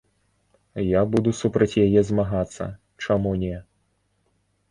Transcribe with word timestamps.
Я 0.83 1.01
буду 1.15 1.33
супраць 1.41 1.79
яе 1.85 2.01
змагацца, 2.09 2.63
чаму 3.05 3.35
не. 3.43 3.57